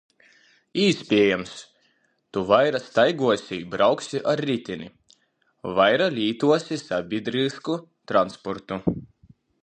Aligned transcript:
Īspiejams, 0.83 1.49
Tu 2.37 2.41
vaira 2.51 2.79
staiguosi 2.85 3.53
i 3.63 3.67
brauksi 3.73 4.21
ar 4.33 4.41
ritini, 4.49 4.87
vaira 5.81 6.07
lītuosi 6.15 6.79
sabīdryskū 6.85 7.77
transportu. 8.13 8.81